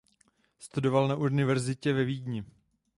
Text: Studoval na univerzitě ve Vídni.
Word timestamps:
Studoval 0.59 1.07
na 1.07 1.15
univerzitě 1.15 1.93
ve 1.93 2.03
Vídni. 2.03 2.45